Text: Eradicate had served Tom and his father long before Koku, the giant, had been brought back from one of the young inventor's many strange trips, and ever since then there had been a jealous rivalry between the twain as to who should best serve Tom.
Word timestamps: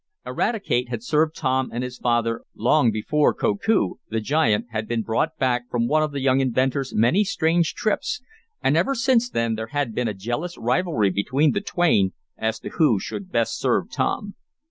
Eradicate 0.25 0.89
had 0.89 1.03
served 1.03 1.35
Tom 1.35 1.69
and 1.71 1.83
his 1.83 1.99
father 1.99 2.41
long 2.55 2.89
before 2.89 3.35
Koku, 3.35 3.97
the 4.09 4.19
giant, 4.19 4.65
had 4.71 4.87
been 4.87 5.03
brought 5.03 5.37
back 5.37 5.69
from 5.69 5.87
one 5.87 6.01
of 6.01 6.11
the 6.11 6.21
young 6.21 6.39
inventor's 6.39 6.95
many 6.95 7.23
strange 7.23 7.75
trips, 7.75 8.19
and 8.63 8.75
ever 8.75 8.95
since 8.95 9.29
then 9.29 9.53
there 9.53 9.67
had 9.67 9.93
been 9.93 10.07
a 10.07 10.15
jealous 10.15 10.57
rivalry 10.57 11.11
between 11.11 11.51
the 11.51 11.61
twain 11.61 12.13
as 12.35 12.57
to 12.61 12.69
who 12.69 12.99
should 12.99 13.31
best 13.31 13.59
serve 13.59 13.91
Tom. 13.91 14.33